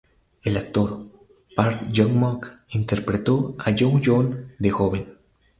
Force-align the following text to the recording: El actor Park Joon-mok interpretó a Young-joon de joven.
El 0.41 0.57
actor 0.57 0.99
Park 1.55 1.91
Joon-mok 1.93 2.51
interpretó 2.69 3.55
a 3.59 3.69
Young-joon 3.69 4.55
de 4.57 4.71
joven. 4.71 5.19